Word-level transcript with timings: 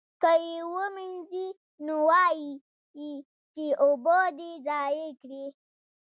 که 0.21 0.31
یې 0.45 0.57
ومینځي 0.75 1.47
نو 1.85 1.93
وایي 2.07 2.51
یې 2.99 3.11
چې 3.53 3.65
اوبه 3.83 4.17
دې 4.37 4.51
ضایع 4.67 5.09
کړې. 5.21 5.45